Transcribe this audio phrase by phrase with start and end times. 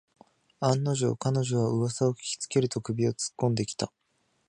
[0.61, 3.91] 案の定、彼女はうわさを聞きつけると首をつっこんできた